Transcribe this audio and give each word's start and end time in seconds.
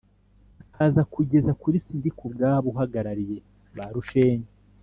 akaza 0.63 1.01
kugeza 1.13 1.51
kuri 1.61 1.77
Sindikubwabo 1.85 2.67
uhagarariye 2.73 3.37
ba 3.75 3.85
Rushenyi 3.93 4.49